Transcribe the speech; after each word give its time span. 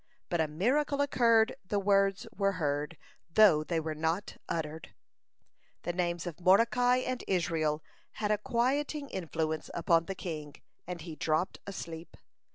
But 0.29 0.41
a 0.41 0.47
miracle 0.47 0.99
occurred 0.99 1.55
the 1.63 1.77
words 1.77 2.25
were 2.35 2.53
heard 2.53 2.97
though 3.31 3.63
they 3.63 3.79
were 3.79 3.93
not 3.93 4.35
uttered! 4.49 4.95
The 5.83 5.93
names 5.93 6.25
of 6.25 6.39
Mordecai 6.39 6.95
and 7.05 7.23
Israel 7.27 7.83
had 8.13 8.31
a 8.31 8.39
quieting 8.39 9.09
influence 9.11 9.69
upon 9.75 10.05
the 10.05 10.15
king, 10.15 10.55
and 10.87 11.01
he 11.01 11.15
dropped 11.15 11.59
asleep. 11.67 12.17